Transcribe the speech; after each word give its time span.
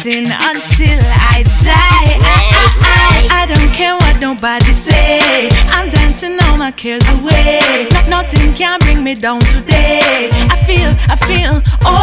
Celebrating 0.00 0.30
until 0.32 1.00
I 1.04 1.42
die. 1.62 2.16
I, 2.20 2.38
I, 2.52 3.28
I, 3.32 3.42
I 3.42 3.46
don't 3.46 3.72
care 3.72 3.94
what 3.94 4.20
nobody 4.20 4.72
say. 4.72 5.48
I'm 5.68 5.90
dancing 5.90 6.38
all 6.44 6.56
my 6.56 6.70
cares 6.70 7.06
away. 7.20 7.88
No- 7.92 8.22
nothing 8.22 8.52
can 8.54 8.78
bring 8.80 9.02
me 9.04 9.14
down 9.14 9.40
today. 9.40 10.30
I 10.32 10.56
feel, 10.66 10.90
I 11.08 11.16
feel 11.16 11.56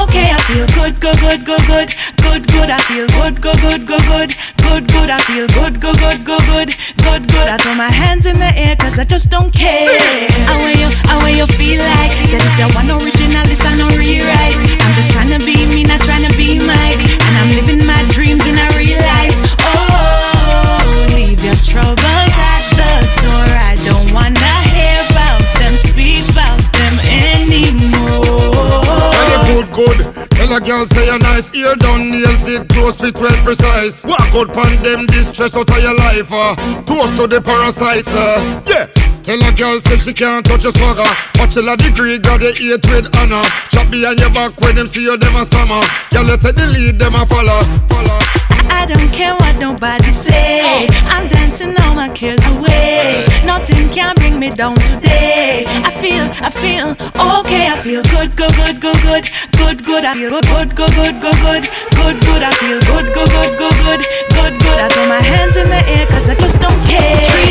okay. 0.03 0.31
I 0.31 0.39
feel 0.47 0.65
good, 0.77 0.99
good, 0.99 1.19
good, 1.19 1.45
good, 1.45 1.65
good, 1.67 1.89
good, 2.21 2.47
good. 2.51 2.69
I 2.69 2.79
feel 2.79 3.07
good, 3.07 3.41
good, 3.41 3.59
good, 3.61 3.87
good, 3.87 4.05
good, 4.05 4.35
good, 4.57 4.87
good. 4.91 5.09
I 5.09 5.19
feel 5.19 5.47
good, 5.47 5.79
good, 5.79 5.97
good, 5.97 6.25
good, 6.25 6.45
good, 6.45 6.69
good, 6.97 7.21
good. 7.31 7.47
I 7.47 7.57
throw 7.57 7.75
my 7.75 7.89
hands 7.89 8.25
in 8.25 8.39
the 8.39 8.51
air 8.55 8.75
cause 8.75 8.99
I 8.99 9.05
just 9.05 9.29
don't 9.29 9.53
care. 9.53 10.29
How 10.45 10.57
way 10.59 10.73
you, 10.73 10.89
how 11.09 11.23
way 11.23 11.37
you 11.37 11.47
feel 11.47 11.79
like? 11.79 12.11
Say 12.27 12.37
this 12.37 12.59
is 12.59 12.75
one 12.75 12.89
original, 12.91 13.45
this 13.45 13.63
I 13.65 13.73
no 13.77 13.87
rewrite. 13.97 14.57
I'm 14.83 14.93
just 14.95 15.11
trying 15.11 15.31
to 15.33 15.39
be 15.45 15.55
me, 15.73 15.83
not 15.83 16.01
trying 16.01 16.25
to 16.29 16.33
be 16.37 16.59
Mike. 16.59 17.06
A 30.57 30.59
girl 30.61 30.85
say 30.85 31.07
a 31.09 31.17
nice 31.19 31.53
ear 31.55 31.75
done, 31.75 32.09
nails 32.09 32.39
did 32.41 32.67
close 32.69 32.99
fit 32.99 33.19
well 33.19 33.35
precise. 33.43 34.03
Walk 34.05 34.33
out 34.33 34.53
pan 34.53 34.81
them 34.81 35.05
distress 35.05 35.55
out 35.55 35.69
of 35.69 35.77
your 35.77 35.95
life. 35.95 36.31
Uh. 36.31 36.55
Toast 36.83 37.15
to 37.17 37.27
the 37.27 37.41
parasites. 37.41 38.09
Uh. 38.09 38.61
Yeah. 38.65 38.87
Tell 39.21 39.43
a 39.43 39.51
girl 39.51 39.79
say 39.79 39.97
she 39.97 40.13
can't 40.13 40.45
touch 40.45 40.63
your 40.63 40.71
swagger. 40.71 41.09
Bachelor 41.35 41.75
degree 41.77 42.17
got 42.17 42.39
the 42.39 42.55
eight 42.57 42.85
with 42.89 43.13
honor. 43.17 43.43
Chop 43.69 43.91
behind 43.91 44.19
your 44.19 44.31
back 44.31 44.59
when 44.61 44.75
them 44.75 44.87
see 44.87 45.03
you 45.03 45.17
them 45.17 45.35
a 45.35 45.45
stammer. 45.45 45.81
Girl 46.09 46.25
you 46.25 46.37
take 46.37 46.55
the 46.55 46.65
lead 46.65 46.97
them 46.97 47.13
a 47.13 47.25
follow. 47.25 48.06
Nothing 53.69 53.89
can 53.89 54.15
bring 54.15 54.39
me 54.39 54.49
down 54.49 54.75
today. 54.75 55.65
I 55.67 55.91
feel, 55.91 56.23
I 56.41 56.49
feel 56.49 56.91
okay. 57.41 57.67
I 57.67 57.75
feel 57.83 58.01
good, 58.03 58.33
good, 58.37 58.55
good, 58.55 58.79
good, 58.79 59.01
good, 59.01 59.29
good, 59.51 59.83
good. 59.83 60.05
I 60.05 60.13
feel 60.13 60.29
good, 60.29 60.73
good, 60.73 60.95
good, 60.95 61.19
good, 61.19 61.35
good, 61.41 61.69
good, 61.91 62.21
good. 62.21 62.43
I 62.43 62.51
feel 62.53 62.79
good, 62.79 63.13
good, 63.13 63.27
good, 63.27 63.57
good, 63.57 63.75
good, 63.83 64.01
good, 64.31 64.53
good. 64.61 64.79
I 64.79 64.87
throw 64.87 65.07
my 65.07 65.19
hands 65.19 65.57
in 65.57 65.67
the 65.67 65.83
air 65.83 66.07
cause 66.07 66.29
I 66.29 66.35
just 66.35 66.61
don't 66.61 66.81
care. 66.87 67.46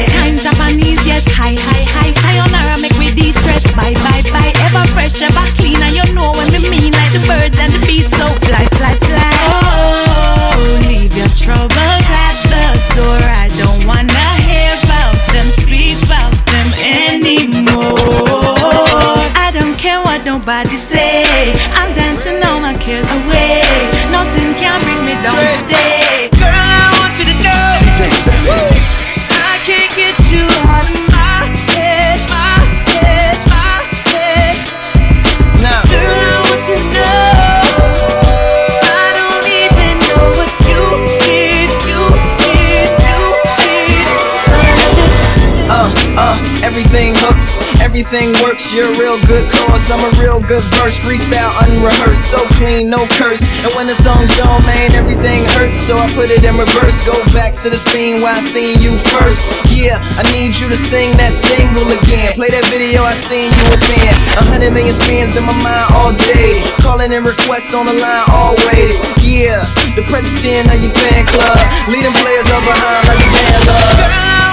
Nobody 20.38 20.76
say. 20.76 21.24
I'm 21.72 21.94
dancing 21.94 22.42
all 22.44 22.60
my 22.60 22.74
cares 22.74 23.10
away. 23.10 23.62
Nothing 24.10 24.54
can 24.60 24.78
bring 24.84 25.02
me 25.06 25.14
down 25.22 25.42
today. 25.56 25.95
Everything 47.96 48.28
works. 48.44 48.76
You're 48.76 48.92
a 48.92 49.00
real 49.00 49.16
good 49.24 49.40
chorus, 49.56 49.88
I'm 49.88 50.04
a 50.04 50.12
real 50.20 50.36
good 50.36 50.60
verse. 50.76 51.00
Freestyle, 51.00 51.48
unrehearsed, 51.64 52.28
so 52.28 52.44
clean, 52.60 52.92
no 52.92 53.00
curse. 53.16 53.40
And 53.64 53.72
when 53.72 53.88
the 53.88 53.96
song's 53.96 54.28
done, 54.36 54.60
man, 54.68 54.92
everything 54.92 55.48
hurts. 55.56 55.80
So 55.88 55.96
I 55.96 56.04
put 56.12 56.28
it 56.28 56.44
in 56.44 56.52
reverse. 56.60 57.00
Go 57.08 57.16
back 57.32 57.56
to 57.64 57.72
the 57.72 57.80
scene 57.80 58.20
where 58.20 58.36
I 58.36 58.40
seen 58.44 58.84
you 58.84 58.92
first. 59.16 59.48
Yeah, 59.72 59.96
I 59.96 60.28
need 60.36 60.52
you 60.60 60.68
to 60.68 60.76
sing 60.76 61.16
that 61.16 61.32
single 61.32 61.88
again. 61.88 62.36
Play 62.36 62.52
that 62.52 62.68
video 62.68 63.00
I 63.00 63.16
seen 63.16 63.48
you 63.48 63.66
again. 63.72 64.12
A 64.36 64.44
hundred 64.44 64.76
million 64.76 64.92
spins 64.92 65.32
in 65.32 65.48
my 65.48 65.56
mind 65.64 65.88
all 65.96 66.12
day. 66.36 66.60
Calling 66.84 67.16
in 67.16 67.24
requests 67.24 67.72
on 67.72 67.88
the 67.88 67.96
line 67.96 68.28
always. 68.28 69.00
Yeah, 69.24 69.64
the 69.96 70.04
president 70.04 70.68
of 70.68 70.76
your 70.84 70.92
fan 70.92 71.24
club. 71.32 71.56
Leading 71.88 72.12
players 72.20 72.48
up 72.52 72.60
behind 72.60 73.08
like 73.08 73.24
a 73.24 73.28
band 73.32 73.62
love. 73.72 74.45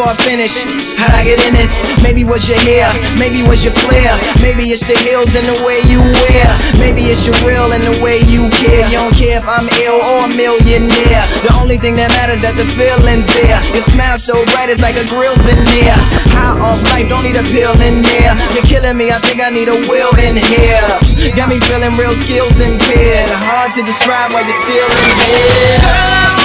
Before 0.00 0.16
I 0.16 0.24
finish. 0.24 0.64
How'd 0.96 1.12
I 1.12 1.28
get 1.28 1.36
in 1.44 1.52
this? 1.52 1.76
Maybe 2.00 2.24
was 2.24 2.48
your 2.48 2.56
hair, 2.64 2.88
maybe 3.20 3.44
was 3.44 3.60
your 3.60 3.76
flair. 3.84 4.08
Maybe 4.40 4.72
it's 4.72 4.80
the 4.80 4.96
heels 5.04 5.36
and 5.36 5.44
the 5.44 5.60
way 5.60 5.84
you 5.92 6.00
wear. 6.00 6.48
Maybe 6.80 7.12
it's 7.12 7.28
your 7.28 7.36
real 7.44 7.68
and 7.76 7.84
the 7.84 8.00
way 8.00 8.24
you 8.32 8.48
care. 8.64 8.80
You 8.88 9.04
don't 9.04 9.12
care 9.12 9.36
if 9.36 9.44
I'm 9.44 9.68
ill 9.84 10.00
or 10.00 10.24
a 10.24 10.30
millionaire. 10.32 11.24
The 11.44 11.52
only 11.60 11.76
thing 11.76 12.00
that 12.00 12.08
matters 12.16 12.40
that 12.40 12.56
the 12.56 12.64
feeling's 12.64 13.28
there. 13.28 13.60
Your 13.76 13.84
smile 13.84 14.16
so 14.16 14.32
bright, 14.56 14.72
it's 14.72 14.80
like 14.80 14.96
a 14.96 15.04
grill's 15.04 15.44
in 15.44 15.60
there. 15.68 15.98
High 16.32 16.56
off 16.56 16.80
life, 16.96 17.04
don't 17.12 17.24
need 17.24 17.36
a 17.36 17.44
pill 17.52 17.76
in 17.84 18.00
there. 18.00 18.32
You're 18.56 18.64
killing 18.64 18.96
me, 18.96 19.12
I 19.12 19.20
think 19.20 19.44
I 19.44 19.52
need 19.52 19.68
a 19.68 19.76
will 19.84 20.16
in 20.16 20.40
here. 20.40 21.36
Got 21.36 21.52
me 21.52 21.60
feeling 21.60 21.92
real 22.00 22.16
skills 22.16 22.56
impaired. 22.56 23.28
Hard 23.52 23.76
to 23.76 23.84
describe 23.84 24.32
why 24.32 24.48
you're 24.48 24.60
still 24.64 24.88
in 24.88 25.12
here. 25.28 26.39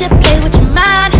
You, 0.00 0.08
play 0.08 0.38
with 0.40 0.54
your 0.54 0.70
mind, 0.70 1.17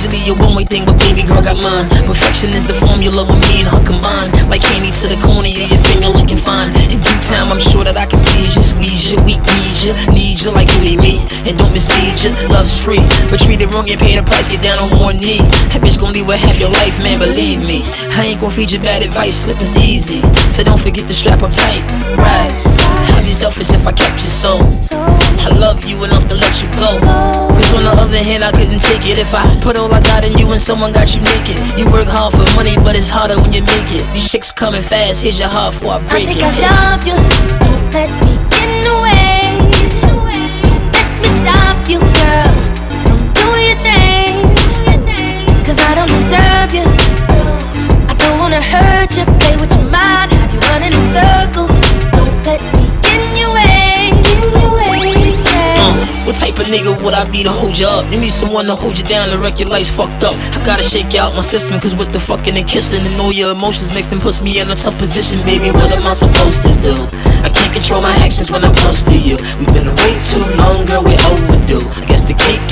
usually 0.00 0.32
a 0.32 0.34
one 0.34 0.56
way 0.56 0.64
thing, 0.64 0.84
but 0.84 0.96
baby 0.98 1.22
girl 1.22 1.42
got 1.42 1.60
mine. 1.60 1.88
Perfection 2.08 2.50
is 2.50 2.64
the 2.64 2.72
formula 2.72 3.24
with 3.24 3.36
me 3.48 3.60
and 3.60 3.68
her 3.68 3.84
combined. 3.84 4.32
Like 4.48 4.62
candy 4.62 4.90
to 4.96 5.06
the 5.08 5.20
corner 5.20 5.52
of 5.52 5.68
your 5.68 5.82
finger 5.92 6.08
looking 6.08 6.40
fine. 6.40 6.72
In 6.88 7.04
due 7.04 7.20
time, 7.20 7.52
I'm 7.52 7.60
sure 7.60 7.84
that 7.84 7.96
I 7.98 8.06
can 8.06 8.20
please 8.32 8.56
you, 8.56 8.62
squeeze 8.62 9.12
you, 9.12 9.18
weak 9.28 9.44
knees 9.52 9.84
you, 9.84 9.92
need 10.08 10.40
you 10.40 10.50
like 10.52 10.72
you 10.72 10.80
need 10.80 11.00
me. 11.00 11.20
And 11.44 11.58
don't 11.58 11.72
mislead 11.72 12.16
you, 12.24 12.32
love's 12.48 12.72
free. 12.72 13.04
But 13.28 13.44
treat 13.44 13.60
it 13.60 13.68
wrong, 13.74 13.88
you 13.88 13.96
pay 13.96 14.16
the 14.16 14.24
price, 14.24 14.48
get 14.48 14.62
down 14.62 14.80
on 14.80 14.88
one 14.96 15.20
knee. 15.20 15.44
That 15.76 15.84
bitch 15.84 16.00
gon' 16.00 16.12
leave 16.12 16.26
with 16.26 16.40
half 16.40 16.58
your 16.58 16.72
life, 16.80 16.96
man, 17.04 17.18
believe 17.20 17.60
me. 17.60 17.84
I 18.16 18.32
ain't 18.32 18.40
gon' 18.40 18.50
feed 18.50 18.72
you 18.72 18.80
bad 18.80 19.02
advice, 19.02 19.44
slipping's 19.44 19.76
easy. 19.76 20.24
So 20.56 20.64
don't 20.64 20.80
forget 20.80 21.06
to 21.08 21.14
strap 21.14 21.42
up 21.42 21.52
tight, 21.52 21.84
right? 22.16 22.52
I'd 23.16 23.24
be 23.24 23.30
selfish 23.30 23.70
if 23.70 23.86
I 23.86 23.92
kept 23.92 24.24
your 24.24 24.32
soul. 24.32 24.64
I 25.44 25.52
love 25.56 25.84
you 25.84 26.04
enough 26.04 26.26
to 26.28 26.34
let 26.34 26.62
you 26.62 26.68
go. 26.72 27.59
Cause 28.10 28.18
on 28.18 28.24
the 28.24 28.30
other 28.30 28.30
hand, 28.30 28.42
I 28.42 28.50
couldn't 28.50 28.80
take 28.80 29.06
it 29.06 29.18
if 29.18 29.32
I 29.32 29.46
put 29.60 29.78
all 29.78 29.92
I 29.94 30.00
got 30.00 30.24
in 30.24 30.36
you 30.36 30.50
and 30.50 30.60
someone 30.60 30.92
got 30.92 31.14
you 31.14 31.20
naked. 31.20 31.58
You 31.78 31.88
work 31.92 32.08
hard 32.08 32.34
for 32.34 32.42
money, 32.56 32.74
but 32.74 32.96
it's 32.96 33.08
harder 33.08 33.36
when 33.36 33.52
you 33.52 33.62
make 33.62 33.86
it. 33.94 34.02
These 34.12 34.28
chicks 34.28 34.50
coming 34.50 34.82
fast, 34.82 35.22
here's 35.22 35.38
your 35.38 35.48
heart 35.48 35.74
before 35.74 35.92
I 35.92 35.96
I 36.10 36.24
think 36.26 36.38
it. 36.38 36.42
I 36.42 36.90
love 36.90 37.06
you. 37.06 37.14
Don't 37.62 37.94
let 37.94 38.10
me 38.26 38.34
get 38.50 38.66
in 38.66 38.82
the 38.82 38.98
way. 38.98 39.46
Don't 40.02 40.26
let 40.26 40.42
me 41.22 41.28
stop 41.38 41.78
you, 41.86 42.00
girl, 42.18 42.50
from 43.06 43.20
doing 43.38 43.70
your 43.70 43.78
thing. 43.86 44.42
Cause 45.64 45.78
I 45.78 45.94
don't 45.94 46.10
deserve 46.10 46.74
you. 46.74 47.29
Nigga 56.80 57.02
would 57.04 57.14
I 57.14 57.28
be 57.30 57.42
to 57.42 57.50
hold 57.50 57.78
you 57.78 57.86
up? 57.86 58.10
You 58.10 58.20
need 58.20 58.32
someone 58.32 58.66
to 58.66 58.74
hold 58.74 58.96
you 58.96 59.04
down 59.04 59.30
and 59.30 59.40
wreck 59.40 59.58
your 59.58 59.68
life's 59.68 59.90
fucked 59.90 60.24
up. 60.24 60.34
I 60.56 60.64
gotta 60.64 60.82
shake 60.82 61.12
you 61.12 61.20
out 61.20 61.34
my 61.34 61.42
system, 61.42 61.80
cause 61.80 61.94
with 61.94 62.12
the 62.12 62.20
fucking 62.20 62.56
and 62.56 62.66
kissing 62.66 63.04
and 63.06 63.20
all 63.20 63.32
your 63.32 63.52
emotions 63.52 63.92
mixed 63.92 64.12
and 64.12 64.20
puts 64.20 64.42
me 64.42 64.60
in 64.60 64.70
a 64.70 64.74
tough 64.74 64.98
position, 64.98 65.40
baby. 65.44 65.70
What 65.70 65.92
am 65.92 66.06
I 66.06 66.14
supposed 66.14 66.62
to 66.64 66.72
do? 66.80 66.94
I 67.44 67.50
can't 67.52 67.72
control 67.72 68.00
my 68.00 68.12
actions 68.24 68.50
when 68.50 68.64
I'm 68.64 68.74
close 68.76 69.02
to 69.04 69.16
you. 69.16 69.36
We've 69.58 69.72
been 69.74 69.88
away 69.88 70.12
too 70.24 70.44
long, 70.56 70.86
girl, 70.86 71.02
we're 71.02 71.20
overdue. 71.20 71.49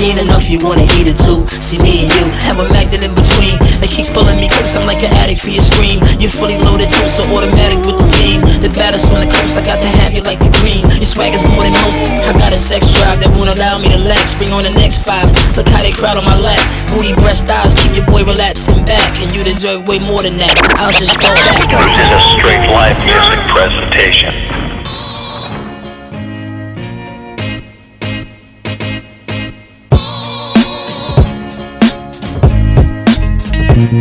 Ain't 0.09 0.25
enough, 0.25 0.49
you 0.49 0.57
wanna 0.65 0.89
eat 0.97 1.05
it 1.05 1.21
too. 1.21 1.45
See 1.61 1.77
me 1.77 2.01
and 2.01 2.09
you 2.17 2.25
have 2.41 2.57
a 2.57 2.65
magnet 2.73 3.05
in 3.05 3.13
between 3.13 3.53
that 3.77 3.93
keeps 3.93 4.09
pulling 4.09 4.41
me 4.41 4.49
close. 4.49 4.73
I'm 4.73 4.89
like 4.89 5.05
an 5.05 5.13
addict 5.13 5.45
for 5.45 5.53
your 5.53 5.61
scream. 5.61 6.01
You're 6.17 6.33
fully 6.33 6.57
loaded 6.57 6.89
too, 6.89 7.05
so 7.05 7.21
automatic 7.29 7.85
with 7.85 8.01
the 8.01 8.09
beam. 8.17 8.41
The 8.57 8.73
baddest 8.73 9.13
on 9.13 9.21
the 9.21 9.29
coast, 9.29 9.53
I 9.53 9.61
got 9.61 9.77
to 9.77 9.91
have 10.01 10.17
you 10.17 10.25
like 10.25 10.41
the 10.41 10.49
green. 10.65 10.81
Your 10.97 11.05
swag 11.05 11.37
is 11.37 11.45
more 11.53 11.61
than 11.61 11.77
most. 11.85 12.09
I 12.25 12.33
got 12.41 12.49
a 12.49 12.57
sex 12.57 12.89
drive 12.89 13.21
that 13.21 13.29
won't 13.37 13.53
allow 13.53 13.77
me 13.77 13.85
to 13.93 14.01
lax. 14.01 14.33
Bring 14.33 14.49
on 14.49 14.65
the 14.65 14.73
next 14.73 15.05
five. 15.05 15.29
Look 15.53 15.69
how 15.69 15.85
they 15.85 15.93
crowd 15.93 16.17
on 16.17 16.25
my 16.25 16.33
lap. 16.33 16.57
Booty, 16.89 17.13
breast, 17.13 17.45
thighs, 17.45 17.77
keep 17.77 17.93
your 17.93 18.09
boy 18.09 18.25
relapsing 18.25 18.81
back. 18.89 19.13
And 19.21 19.29
you 19.29 19.45
deserve 19.45 19.85
way 19.85 20.01
more 20.01 20.25
than 20.25 20.41
that. 20.41 20.57
I'll 20.81 20.89
just 20.89 21.13
fall 21.21 21.37
back. 21.37 21.69
This 21.69 21.69
is 21.69 22.17
a 22.17 22.21
straight 22.33 22.65
live 22.73 22.97
music 23.05 23.41
presentation. 23.53 24.48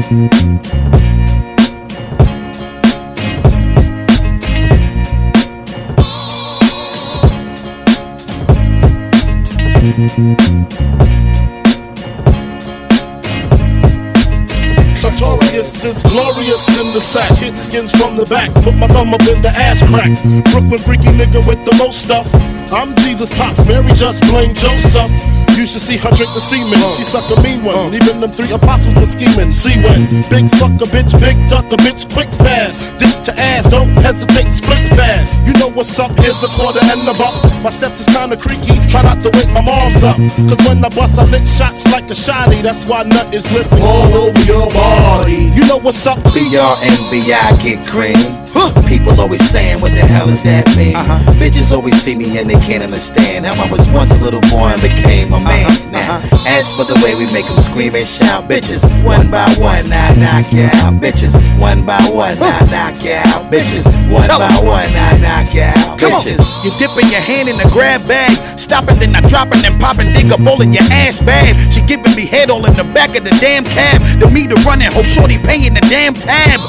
Thank 0.09 0.33
Notorious 15.59 15.85
is 15.85 16.03
glorious 16.05 16.79
in 16.79 16.93
the 16.95 17.01
sack. 17.01 17.37
Hit 17.37 17.57
skins 17.57 17.91
from 17.91 18.15
the 18.15 18.25
back. 18.27 18.55
Put 18.63 18.77
my 18.77 18.87
thumb 18.87 19.13
up 19.13 19.27
in 19.27 19.43
the 19.43 19.51
ass 19.59 19.83
crack. 19.83 20.15
Brooklyn 20.55 20.79
freaky 20.79 21.11
nigga 21.19 21.43
with 21.51 21.59
the 21.67 21.75
most 21.83 22.07
stuff. 22.07 22.31
I'm 22.71 22.95
Jesus 23.03 23.35
Pops. 23.35 23.67
Mary 23.67 23.91
just 23.91 24.23
blame 24.31 24.55
Joseph. 24.55 25.11
You 25.59 25.67
should 25.67 25.83
see 25.83 25.99
her 25.99 26.15
drink 26.15 26.31
the 26.31 26.39
semen. 26.39 26.79
She 26.95 27.03
uh, 27.03 27.19
suck 27.19 27.27
a 27.35 27.37
mean 27.43 27.67
one. 27.67 27.91
Uh. 27.91 27.99
Even 27.99 28.23
them 28.23 28.31
three 28.31 28.55
apostles 28.55 28.95
were 28.95 29.11
scheming. 29.11 29.51
See 29.51 29.75
when 29.83 30.07
big 30.31 30.47
fuck 30.55 30.71
a 30.79 30.87
bitch, 30.87 31.11
big 31.19 31.35
duck 31.51 31.67
a 31.75 31.79
bitch, 31.83 32.07
quick 32.15 32.31
fast. 32.31 32.95
Dick 33.03 33.11
to 33.27 33.35
ass, 33.35 33.67
don't 33.67 33.91
hesitate, 33.99 34.55
split 34.55 34.87
fast. 34.95 35.43
You 35.43 35.59
know 35.59 35.75
what's 35.75 35.99
up? 35.99 36.15
Here's 36.23 36.39
a 36.47 36.51
quarter 36.55 36.79
and 36.95 37.03
a 37.11 37.15
buck. 37.19 37.43
My 37.59 37.75
steps 37.75 37.99
is 37.99 38.07
kinda 38.07 38.39
creaky. 38.39 38.79
Try 38.87 39.03
not 39.03 39.19
to 39.27 39.35
wake 39.35 39.51
my 39.51 39.67
mom's 39.67 40.07
up. 40.07 40.23
Cause 40.47 40.63
when 40.63 40.79
I 40.79 40.95
bust, 40.95 41.19
I 41.19 41.27
lick 41.35 41.43
shots 41.43 41.83
like 41.91 42.07
a 42.07 42.15
shotty. 42.15 42.63
That's 42.63 42.87
why 42.87 43.03
nut 43.03 43.35
is 43.35 43.51
lifted 43.51 43.83
all 43.83 44.31
over 44.31 44.43
your 44.47 44.71
body. 44.71 45.48
You 45.57 45.67
know 45.67 45.79
what's 45.79 46.07
up? 46.07 46.23
B-R-N-B-I 46.35 47.57
get 47.63 47.87
cream. 47.87 48.17
People 48.87 49.21
always 49.21 49.45
saying, 49.45 49.81
what 49.81 49.93
the 49.93 50.01
hell 50.01 50.27
does 50.27 50.43
that 50.43 50.65
mean? 50.77 50.97
Uh-huh. 50.97 51.21
Bitches 51.37 51.73
always 51.77 51.95
see 52.01 52.17
me 52.17 52.39
and 52.39 52.49
they 52.49 52.59
can't 52.65 52.83
understand 52.83 53.45
how 53.45 53.55
I 53.61 53.71
was 53.71 53.89
once 53.91 54.11
a 54.19 54.25
little 54.25 54.41
boy 54.49 54.73
and 54.73 54.81
became 54.81 55.33
a 55.33 55.41
man. 55.45 55.69
Now, 55.93 56.25
as 56.49 56.73
for 56.73 56.89
the 56.89 56.97
way 57.05 57.15
we 57.15 57.31
make 57.33 57.47
them 57.47 57.61
scream 57.61 57.93
and 57.95 58.09
shout, 58.09 58.49
bitches, 58.49 58.83
one 59.05 59.31
by 59.31 59.45
one, 59.61 59.93
I 59.93 59.98
knock 60.29 60.53
you 60.53 60.65
out. 60.85 60.93
Bitches, 61.01 61.33
one 61.59 61.85
by 61.87 61.99
one, 62.13 62.37
I 62.41 62.61
knock 62.69 63.01
you 63.03 63.17
out. 63.17 63.49
Bitches, 63.51 63.87
one 64.13 64.23
Tell 64.29 64.39
by 64.39 64.53
'em. 64.61 64.67
one, 64.67 64.91
I 64.93 65.17
knock 65.25 65.55
you 65.55 65.63
out. 65.63 65.99
Come 65.99 66.13
Bitches. 66.13 66.41
on. 66.41 66.65
You 66.65 66.71
dipping 66.79 67.09
your 67.11 67.21
hand 67.21 67.49
in 67.49 67.57
the 67.57 67.69
grab 67.73 68.07
bag, 68.07 68.33
stopping, 68.59 68.99
then 68.99 69.17
I 69.17 69.21
dropping, 69.23 69.63
then 69.63 69.79
popping, 69.79 70.13
dig 70.13 70.31
a 70.31 70.39
bowl 70.39 70.61
in 70.61 70.73
your 70.73 70.85
ass 70.93 71.21
bad. 71.21 71.57
She 71.73 71.81
giving 71.83 72.15
me 72.15 72.27
head 72.27 72.51
all 72.51 72.65
in 72.67 72.75
the 72.77 72.85
back 72.85 73.17
of 73.17 73.25
the 73.25 73.35
damn 73.41 73.65
cab. 73.65 74.01
The 74.21 74.29
meter 74.29 74.57
running, 74.67 74.91
hope 74.93 75.07
shorty 75.07 75.39
paying 75.39 75.75
the 75.75 75.85
damn 75.89 76.13
tab. 76.15 76.61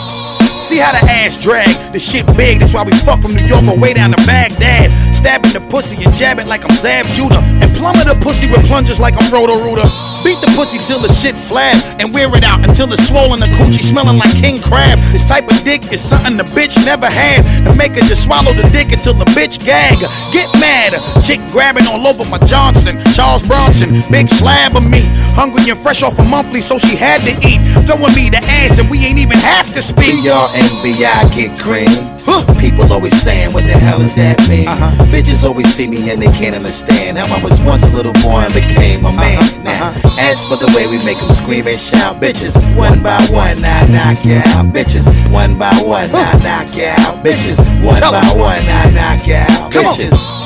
See 0.60 0.78
how 0.78 0.92
the 0.92 1.04
ass 1.10 1.42
drag, 1.42 1.68
the 1.94 2.00
shit 2.00 2.25
big, 2.38 2.60
that's 2.60 2.74
why 2.74 2.84
we 2.84 2.92
fuck 2.92 3.22
from 3.22 3.34
New 3.34 3.44
York 3.46 3.63
all 3.68 3.78
way 3.78 3.94
down 3.94 4.12
to 4.12 4.22
Baghdad. 4.25 4.92
Stabbing 5.16 5.51
the 5.51 5.62
pussy 5.62 5.98
and 6.04 6.13
jabbing 6.16 6.48
like 6.48 6.63
I'm 6.63 6.75
Zab 6.78 7.06
Judah. 7.08 7.42
And 7.62 7.70
plumber 7.75 8.04
the 8.06 8.16
pussy 8.22 8.48
with 8.51 8.66
plungers 8.68 9.00
like 9.00 9.16
I'm 9.20 9.28
Roto 9.34 9.58
Rooter. 9.63 9.89
Beat 10.23 10.39
the 10.41 10.51
pussy 10.55 10.77
till 10.83 10.99
the 10.99 11.11
shit 11.11 11.35
flab 11.35 11.79
and 11.99 12.13
wear 12.13 12.27
it 12.35 12.43
out 12.43 12.61
until 12.67 12.91
it's 12.91 13.07
swollen. 13.07 13.39
The 13.39 13.47
coochie 13.55 13.83
smelling 13.83 14.17
like 14.17 14.31
king 14.35 14.59
crab. 14.61 14.99
This 15.11 15.27
type 15.27 15.47
of 15.47 15.57
dick 15.63 15.91
is 15.91 16.01
something 16.01 16.38
the 16.38 16.47
bitch 16.55 16.75
never 16.85 17.07
had. 17.07 17.45
And 17.65 17.75
make 17.77 17.95
her 17.95 18.05
just 18.05 18.25
swallow 18.25 18.53
the 18.53 18.67
dick 18.69 18.91
until 18.91 19.13
the 19.13 19.25
bitch 19.38 19.63
gag. 19.63 19.99
Get 20.31 20.51
mad, 20.59 20.99
chick 21.23 21.39
grabbing 21.47 21.88
all 21.88 22.05
over 22.07 22.25
my 22.25 22.39
Johnson. 22.43 22.99
Charles 23.15 23.45
Bronson, 23.47 24.01
big 24.11 24.29
slab 24.29 24.75
of 24.75 24.83
meat. 24.83 25.07
Hungry 25.39 25.69
and 25.69 25.79
fresh 25.79 26.03
off 26.03 26.19
a 26.19 26.25
monthly, 26.25 26.61
so 26.61 26.77
she 26.77 26.95
had 26.95 27.23
to 27.23 27.33
eat. 27.47 27.59
Throwing 27.88 28.13
me 28.15 28.29
the 28.29 28.43
ass 28.61 28.79
and 28.79 28.89
we 28.89 29.05
ain't 29.05 29.19
even 29.19 29.38
have 29.38 29.71
to 29.73 29.81
speak. 29.81 30.19
B-R-N-B-I 30.23 31.35
get 31.35 31.57
cream. 31.57 32.18
People 32.59 32.91
always 32.91 33.15
saying, 33.15 33.53
what 33.53 33.65
the 33.65 33.73
hell 33.73 33.99
does 33.99 34.15
that 34.15 34.38
mean? 34.49 34.67
Uh-huh. 34.67 34.91
Bitches 35.11 35.45
always 35.45 35.67
see 35.67 35.88
me 35.88 36.09
and 36.11 36.21
they 36.21 36.31
can't 36.35 36.55
understand 36.55 37.17
how 37.17 37.27
I 37.33 37.41
was 37.41 37.61
once 37.61 37.83
a 37.83 37.95
little 37.95 38.13
boy 38.23 38.43
and 38.43 38.53
became 38.53 39.05
a 39.05 39.13
man. 39.15 39.39
Uh-huh. 39.39 39.63
Now, 39.63 39.88
uh-huh. 39.89 40.15
as 40.19 40.43
for 40.43 40.57
the 40.57 40.67
way 40.75 40.88
we 40.88 41.03
make 41.05 41.19
them 41.19 41.29
scream 41.29 41.67
and 41.67 41.79
shout, 41.79 42.21
bitches, 42.21 42.55
one 42.75 43.01
by 43.01 43.19
one, 43.31 43.63
I 43.63 43.88
knock 43.88 44.23
you 44.25 44.41
out. 44.53 44.73
Bitches, 44.73 45.07
one 45.31 45.57
by 45.57 45.71
one, 45.85 46.09
I 46.11 46.33
knock 46.43 46.75
you 46.75 46.85
out. 46.91 47.23
Bitches, 47.23 47.59
one 47.83 48.01
Tell 48.01 48.11
by 48.11 48.23
'em. 48.27 48.38
one, 48.39 48.63
I 48.67 48.91
knock 48.91 49.27
you 49.27 49.35
out. 49.35 49.71
Come 49.71 49.85
on. 49.88 49.93
Bitches. 49.93 50.39